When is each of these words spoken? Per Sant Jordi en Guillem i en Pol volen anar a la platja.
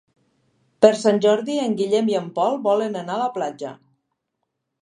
Per 0.85 0.89
Sant 1.01 1.19
Jordi 1.25 1.59
en 1.65 1.77
Guillem 1.81 2.09
i 2.13 2.17
en 2.21 2.31
Pol 2.39 2.57
volen 2.67 3.01
anar 3.03 3.17
a 3.19 3.23
la 3.25 3.31
platja. 3.37 3.75